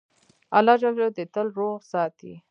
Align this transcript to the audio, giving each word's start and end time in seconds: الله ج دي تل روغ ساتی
الله 0.57 0.75
ج 0.81 0.83
دي 1.15 1.23
تل 1.33 1.47
روغ 1.59 1.77
ساتی 1.91 2.31